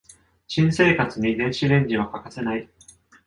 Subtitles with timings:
[0.47, 2.67] 新生活に電子レンジは欠かせない